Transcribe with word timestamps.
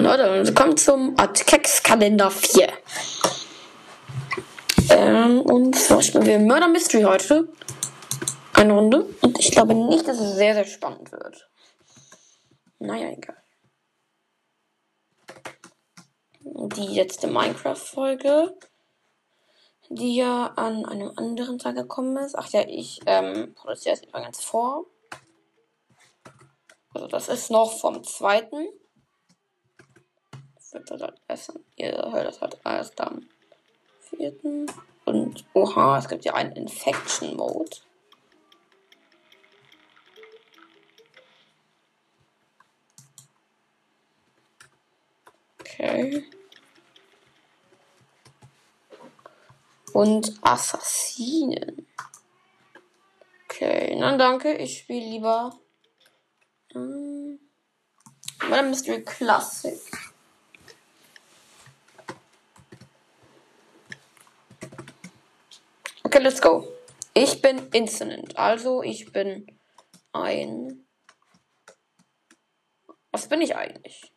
Leute, 0.00 0.46
willkommen 0.46 0.76
zum 0.76 1.18
Adkex-Kalender 1.18 2.30
4. 2.30 2.72
Ähm, 4.90 5.40
und 5.40 5.74
zwar 5.74 6.02
spielen 6.02 6.24
wir 6.24 6.38
Murder 6.38 6.68
Mystery 6.68 7.02
heute. 7.02 7.48
Eine 8.52 8.74
Runde. 8.74 9.06
Und 9.22 9.40
ich 9.40 9.50
glaube 9.50 9.74
nicht, 9.74 10.06
dass 10.06 10.20
es 10.20 10.36
sehr, 10.36 10.54
sehr 10.54 10.66
spannend 10.66 11.10
wird. 11.10 11.50
Naja, 12.78 13.10
egal. 13.10 13.42
Die 16.42 16.94
letzte 16.94 17.26
Minecraft-Folge, 17.26 18.56
die 19.88 20.14
ja 20.14 20.52
an 20.54 20.84
einem 20.84 21.12
anderen 21.16 21.58
Tag 21.58 21.74
gekommen 21.74 22.16
ist. 22.18 22.38
Ach 22.38 22.48
ja, 22.50 22.62
ich 22.68 23.00
ähm, 23.06 23.52
produziere 23.56 23.96
es 23.96 24.04
übrigens 24.04 24.44
vor. 24.44 24.86
Also 26.94 27.08
das 27.08 27.28
ist 27.28 27.50
noch 27.50 27.72
vom 27.80 28.04
zweiten. 28.04 28.68
Das 30.70 30.90
wird 30.90 31.00
halt 31.00 31.20
essen. 31.28 31.64
Ihr 31.76 31.92
hört 31.92 32.26
das 32.26 32.40
halt 32.42 32.58
erst 32.62 33.00
am 33.00 33.26
vierten. 34.00 34.70
Und 35.06 35.46
oha, 35.54 35.98
es 35.98 36.08
gibt 36.08 36.26
ja 36.26 36.34
einen 36.34 36.52
Infection 36.52 37.36
Mode. 37.36 37.76
Okay. 45.60 46.24
Und 49.94 50.38
Assassinen. 50.42 51.86
Okay, 53.44 53.98
dann 53.98 54.18
danke. 54.18 54.54
Ich 54.56 54.80
spiele 54.80 55.00
lieber. 55.00 55.58
Ähm, 56.74 57.40
Mystery 58.50 59.02
Classic. 59.02 59.80
Okay, 66.08 66.20
let's 66.20 66.40
go. 66.40 66.66
Ich 67.12 67.42
bin 67.42 67.68
Incident. 67.74 68.38
Also, 68.38 68.82
ich 68.82 69.12
bin 69.12 69.46
ein. 70.14 70.86
Was 73.12 73.28
bin 73.28 73.42
ich 73.42 73.56
eigentlich? 73.56 74.10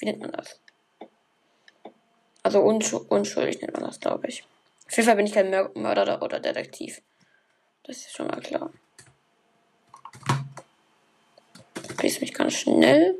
Wie 0.00 0.06
nennt 0.06 0.18
man 0.18 0.32
das? 0.32 0.60
Also 2.42 2.60
unsch 2.60 2.92
unschuldig 2.92 3.60
nennt 3.60 3.74
man 3.74 3.84
das, 3.84 4.00
glaube 4.00 4.26
ich. 4.26 4.42
Auf 4.88 4.96
jeden 4.96 5.06
Fall 5.06 5.14
bin 5.14 5.26
ich 5.26 5.32
kein 5.32 5.48
Mör 5.48 5.70
Mörder 5.76 6.20
oder 6.20 6.40
Detektiv. 6.40 7.02
Das 7.84 7.98
ist 7.98 8.16
schon 8.16 8.26
mal 8.26 8.40
klar. 8.40 8.72
Ich 11.88 12.02
lese 12.02 12.18
mich 12.18 12.34
ganz 12.34 12.54
schnell. 12.54 13.16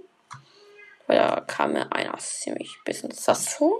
Weil 1.06 1.18
da 1.18 1.40
kam 1.42 1.74
mir 1.74 1.92
einer 1.92 2.18
ziemlich 2.18 2.76
bisschen 2.84 3.12
sass 3.12 3.46
vor. 3.46 3.78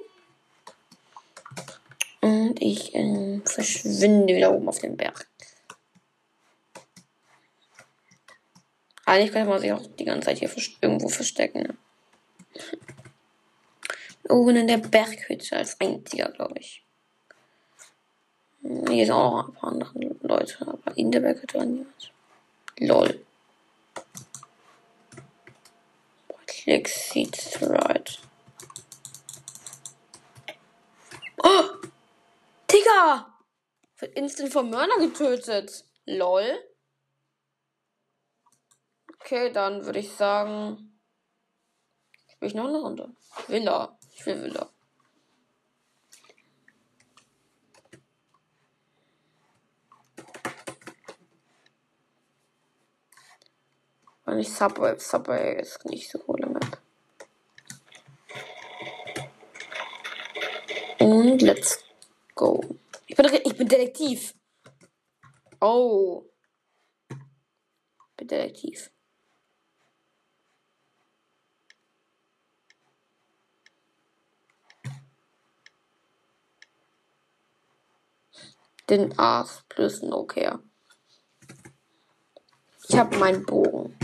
Und 2.52 2.60
ich 2.60 2.94
äh, 2.94 3.40
verschwinde 3.46 4.36
wieder 4.36 4.52
oben 4.52 4.68
auf 4.68 4.78
dem 4.78 4.94
Berg. 4.94 5.26
Eigentlich 9.06 9.32
könnte 9.32 9.48
man 9.48 9.58
sich 9.58 9.72
auch 9.72 9.86
die 9.98 10.04
ganze 10.04 10.26
Zeit 10.26 10.38
hier 10.40 10.50
irgendwo 10.82 11.08
verstecken. 11.08 11.62
Ne? 11.62 11.76
Oben 14.28 14.56
in 14.56 14.66
der 14.66 14.76
Berghütte 14.76 15.56
als 15.56 15.80
einziger, 15.80 16.30
glaube 16.30 16.58
ich. 16.58 16.84
Hier 18.60 19.06
sind 19.06 19.14
auch 19.14 19.48
ein 19.48 19.54
paar 19.54 19.72
andere 19.72 19.98
Leute, 20.20 20.60
aber 20.68 20.98
in 20.98 21.10
der 21.10 21.20
Berghütte 21.20 21.56
war 21.56 21.64
niemand. 21.64 22.12
Lol. 22.80 23.24
Click 26.46 26.86
seats 26.86 27.62
right. 27.62 28.20
Oh! 31.42 31.71
Digga! 32.92 33.38
Wird 33.98 34.16
instant 34.16 34.52
vom 34.52 34.70
Mörder 34.70 34.98
getötet. 34.98 35.84
Lol. 36.06 36.58
Okay, 39.20 39.52
dann 39.52 39.84
würde 39.84 40.00
ich 40.00 40.12
sagen. 40.12 40.98
Spiele 42.28 42.48
ich 42.48 42.54
noch 42.54 42.68
eine 42.68 42.80
Runde. 42.80 43.14
Villa. 43.46 43.98
Ich 44.14 44.26
will 44.26 44.42
Villa. 44.42 44.68
Und 54.24 54.36
nicht 54.36 54.52
Subway. 54.52 54.98
Subway 54.98 55.60
ist 55.60 55.84
nicht 55.84 56.10
so 56.10 56.18
coole 56.18 56.46
Map. 56.46 56.78
Und 60.98 61.42
let's 61.42 61.84
go. 62.34 62.71
Ich 63.24 63.30
bin, 63.30 63.40
ich 63.44 63.56
bin 63.56 63.68
Detektiv. 63.68 64.34
Oh. 65.60 66.24
Ich 67.08 68.16
bin 68.16 68.26
Detektiv. 68.26 68.90
Den 78.90 79.16
Ass 79.16 79.62
plus 79.68 80.02
No 80.02 80.24
Care. 80.24 80.58
Ich 82.88 82.96
habe 82.98 83.16
meinen 83.18 83.46
Bogen. 83.46 83.96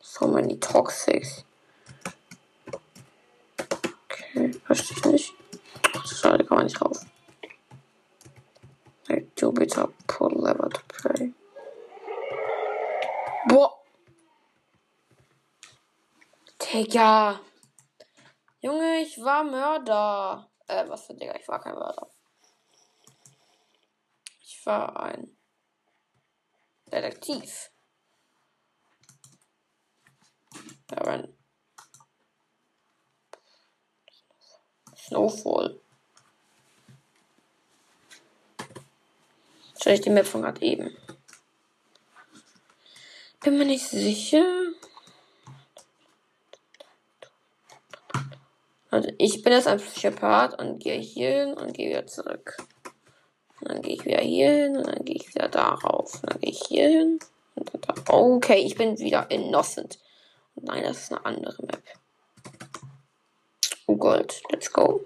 So 0.00 0.26
many 0.26 0.58
Toxics. 0.58 1.44
Okay, 4.34 4.52
verstehe 4.66 4.96
ich 4.96 5.04
nicht. 5.04 5.34
Schade, 6.34 6.46
kann 6.46 6.56
man 6.56 6.66
nicht 6.66 6.82
rauf. 6.82 6.98
Hey, 9.06 9.30
do 9.36 9.52
bitte 9.52 9.86
pull 10.08 10.32
lever 10.42 10.68
to 10.68 10.80
play. 10.88 11.32
Boah. 13.46 13.78
Digga. 16.58 17.40
Junge, 18.60 19.02
ich 19.02 19.16
war 19.18 19.44
Mörder. 19.44 20.50
Äh, 20.66 20.88
was 20.88 21.06
für 21.06 21.14
Digga, 21.14 21.36
ich 21.36 21.46
war 21.46 21.60
kein 21.60 21.74
Mörder. 21.74 22.10
Ich 24.40 24.66
war 24.66 24.98
ein 24.98 25.36
Detektiv. 26.90 27.70
Aber 30.90 31.28
Snowfall. 34.96 35.83
Stelle 39.84 39.96
ich 39.96 40.00
die 40.00 40.08
Map 40.08 40.26
von 40.26 40.40
gerade 40.40 40.62
eben. 40.62 40.96
Bin 43.42 43.58
mir 43.58 43.66
nicht 43.66 43.86
sicher. 43.86 44.42
Also 48.90 49.10
ich 49.18 49.42
bin 49.42 49.52
jetzt 49.52 49.68
ein 49.68 49.78
Psychopath 49.78 50.58
und 50.58 50.78
gehe 50.78 50.98
hier 50.98 51.44
hin 51.44 51.52
und 51.52 51.74
gehe 51.74 51.90
wieder 51.90 52.06
zurück. 52.06 52.56
Und 53.60 53.72
dann 53.72 53.82
gehe 53.82 53.96
ich 53.96 54.06
wieder 54.06 54.22
hier 54.22 54.52
hin 54.52 54.78
und 54.78 54.86
dann 54.86 55.04
gehe 55.04 55.16
ich 55.16 55.28
wieder 55.28 55.50
darauf. 55.50 56.14
Und 56.14 56.32
dann 56.32 56.40
gehe 56.40 56.52
ich 56.52 56.62
hier 56.66 56.88
hin. 56.88 57.18
Und 57.54 57.74
dann 57.74 57.82
da. 57.82 58.10
Okay, 58.10 58.62
ich 58.64 58.76
bin 58.76 58.98
wieder 58.98 59.30
innocent. 59.30 59.98
Nein, 60.54 60.82
das 60.84 61.02
ist 61.02 61.12
eine 61.12 61.26
andere 61.26 61.62
Map. 61.62 61.82
Oh 63.86 63.96
Gold, 63.96 64.40
let's 64.50 64.72
go. 64.72 65.04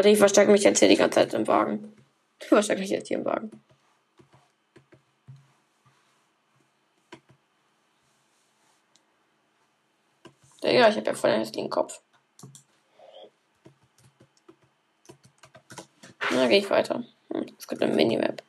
Leute, 0.00 0.08
ich 0.08 0.18
verstecke 0.18 0.50
mich 0.50 0.62
jetzt 0.62 0.78
hier 0.78 0.88
die 0.88 0.96
ganze 0.96 1.16
Zeit 1.16 1.34
im 1.34 1.46
Wagen. 1.46 1.94
Ich 2.40 2.48
verstecke 2.48 2.80
mich 2.80 2.88
jetzt 2.88 3.08
hier 3.08 3.18
im 3.18 3.26
Wagen. 3.26 3.50
Ja, 10.62 10.88
ich 10.88 10.96
habe 10.96 11.04
ja 11.04 11.12
voll 11.12 11.28
einen 11.28 11.40
hässlichen 11.40 11.68
Kopf. 11.68 12.00
Na, 16.30 16.46
gehe 16.46 16.60
ich 16.60 16.70
weiter. 16.70 17.04
Hm, 17.30 17.54
es 17.58 17.68
gibt 17.68 17.82
eine 17.82 17.94
Minimap. 17.94 18.42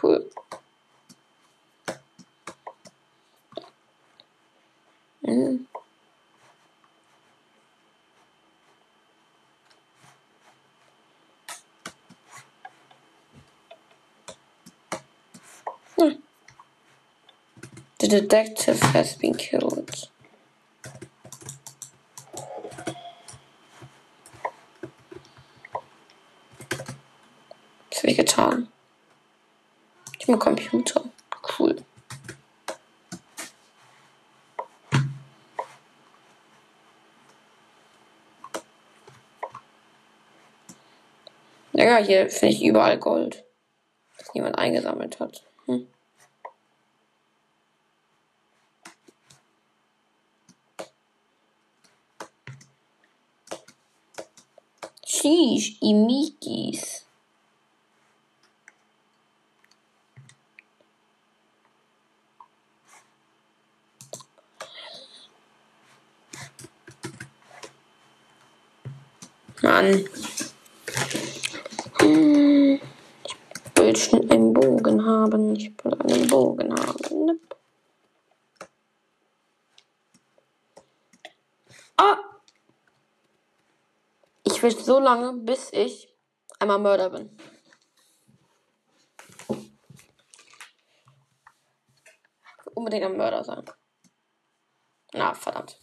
Cool. 0.00 0.30
Hm. 5.24 5.66
Hm. 16.02 16.18
The 16.18 16.18
detective 18.12 18.78
has 18.92 19.14
been 19.16 19.34
killed. 19.34 20.10
Was 27.88 27.98
habe 27.98 28.10
ich 28.10 28.16
getan? 28.18 28.68
Ich 30.18 30.28
habe 30.28 30.38
Computer. 30.38 31.04
Cool. 31.58 31.76
Ja, 41.72 41.96
hier 41.96 42.28
finde 42.28 42.54
ich 42.54 42.62
überall 42.62 42.98
Gold. 42.98 43.42
Das 44.18 44.34
niemand 44.34 44.58
eingesammelt 44.58 45.18
hat. 45.18 45.44
Hm. 45.64 45.86
Sheesh, 55.22 55.78
Imikis. 55.80 57.04
Mann. 69.62 70.04
Hm. 72.00 72.80
Ich 73.22 73.76
will 73.76 73.96
schon 73.96 74.28
einen 74.28 74.52
Bogen 74.52 75.06
haben. 75.06 75.54
Ich 75.54 75.72
will 75.84 75.94
einen 76.00 76.26
Bogen 76.26 76.74
haben. 76.74 77.40
Ah! 81.96 82.31
Will 84.62 84.70
so 84.70 85.00
lange, 85.00 85.32
bis 85.32 85.72
ich 85.72 86.08
einmal 86.60 86.78
Mörder 86.78 87.10
bin. 87.10 87.36
Unbedingt 92.72 93.04
ein 93.04 93.16
Mörder 93.16 93.42
sein. 93.42 93.64
Na, 95.14 95.34
verdammt. 95.34 95.80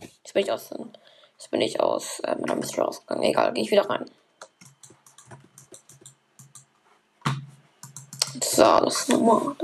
Jetzt 0.00 0.32
bin 0.32 0.44
ich 0.44 0.52
aus, 0.52 0.70
jetzt 1.32 1.50
bin 1.50 1.60
ich 1.60 1.80
aus 1.80 2.20
äh, 2.20 2.36
meiner 2.36 2.54
Mystery 2.54 2.82
rausgegangen. 2.82 3.24
Egal, 3.24 3.52
gehe 3.52 3.64
ich 3.64 3.70
wieder 3.72 3.90
rein. 3.90 4.08
So, 8.40 8.62
das 8.62 9.00
ist 9.00 9.08
normal. 9.08 9.56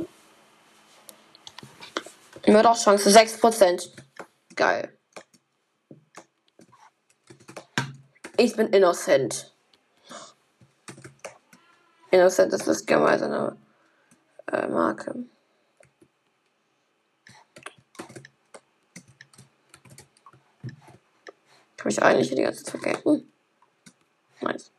Mörderchance 2.49 3.09
6%. 3.11 3.91
Geil. 4.57 4.94
Ich 8.37 8.57
bin 8.57 8.67
innocent. 8.69 9.55
Innocent 12.11 12.53
ist 12.53 12.67
das 12.67 12.85
gemeinsame 12.85 13.57
äh, 14.51 14.67
Marke. 14.67 15.25
Habe 21.79 21.91
ich 21.91 22.03
eigentlich 22.03 22.35
die 22.35 22.43
ganze 22.43 22.65
Zeit 22.65 22.81
vergessen? 22.81 23.33
Nice. 24.41 24.73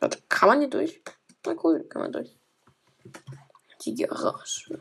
Warte, 0.00 0.22
kann 0.28 0.48
man 0.48 0.60
hier 0.60 0.70
durch? 0.70 1.02
Na 1.44 1.54
cool, 1.64 1.82
kann 1.88 2.02
man 2.02 2.12
durch. 2.12 2.36
Die 3.84 3.94
Garage. 3.94 4.80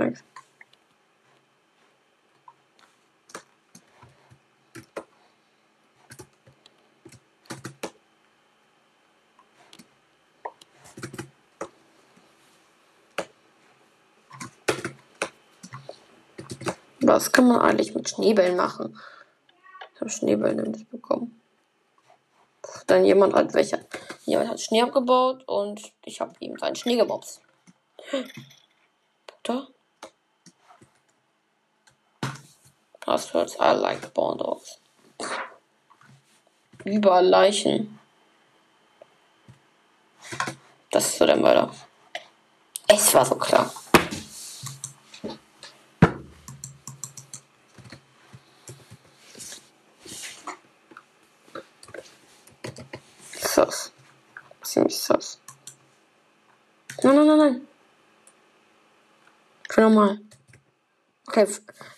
Thanks. 0.00 0.24
Was 17.02 17.32
kann 17.32 17.48
man 17.48 17.60
eigentlich 17.60 17.94
mit 17.94 18.08
Schneebällen 18.08 18.56
machen? 18.56 18.98
Ich 19.94 20.00
habe 20.00 20.08
Schneebällen 20.08 20.62
nämlich 20.62 20.88
bekommen. 20.88 21.38
Dann 22.86 23.04
jemand 23.04 23.34
hat 23.34 23.52
welche. 23.52 23.84
Jemand 24.24 24.48
hat 24.48 24.60
Schnee 24.60 24.80
abgebaut 24.80 25.46
und 25.46 25.92
ich 26.06 26.22
habe 26.22 26.32
ihm 26.40 26.56
seinen 26.56 26.76
Schnee 26.76 26.96
gemobst. 26.96 27.42
Butter? 29.26 29.68
Passwords 33.10 33.56
I 33.58 33.72
like 33.72 34.14
Bondos. 34.14 34.78
Überall 36.84 37.26
Leichen. 37.26 37.98
Das 40.92 41.06
ist 41.06 41.18
so 41.18 41.26
der 41.26 41.34
Mörder. 41.34 41.74
Es 42.86 43.12
war 43.12 43.26
so 43.26 43.34
klar. 43.34 43.72
Sus. 53.40 53.90
Ziemlich 54.62 54.96
sus. 54.96 55.40
Nein, 57.02 57.16
nein, 57.16 57.26
nein, 57.26 57.38
nein. 57.38 57.68
Ich 59.68 59.76
will 59.76 59.84
nochmal. 59.90 60.29
Okay, 61.30 61.46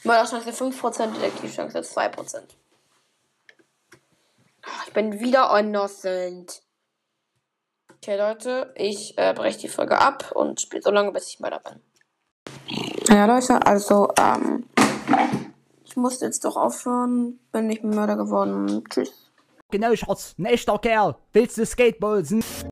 Mörderchance 0.04 0.50
5%, 0.50 1.14
Detektivchance 1.14 1.78
2%. 1.78 2.42
Ich 4.86 4.92
bin 4.92 5.20
wieder 5.20 5.58
innocent. 5.58 6.62
Okay, 7.96 8.18
Leute, 8.18 8.74
ich 8.76 9.16
äh, 9.16 9.32
breche 9.32 9.60
die 9.60 9.68
Folge 9.68 9.98
ab 9.98 10.32
und 10.34 10.60
spiele 10.60 10.82
so 10.82 10.90
lange, 10.90 11.12
bis 11.12 11.28
ich 11.28 11.40
Mörder 11.40 11.60
bin. 11.60 11.80
Ja, 13.08 13.24
Leute, 13.24 13.64
also, 13.64 14.12
ähm, 14.18 14.68
ich 15.82 15.96
muss 15.96 16.20
jetzt 16.20 16.44
doch 16.44 16.58
aufhören. 16.58 17.38
Bin 17.52 17.68
mehr 17.68 17.78
Mörder 17.82 18.16
geworden. 18.16 18.84
Tschüss. 18.90 19.30
Genau, 19.70 19.96
Schatz, 19.96 20.34
ein 20.38 20.44
echter 20.44 20.78
Kerl. 20.78 21.16
Willst 21.32 21.56
du 21.56 21.64
Skateboarden? 21.64 22.44